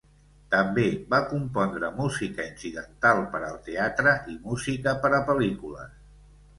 També 0.53 0.85
va 1.13 1.19
compondre 1.33 1.91
música 1.99 2.47
incidental 2.53 3.23
per 3.37 3.45
al 3.51 3.63
teatre 3.71 4.19
i 4.35 4.41
música 4.51 4.99
per 5.07 5.17
a 5.23 5.25
pel·lícules. 5.33 5.99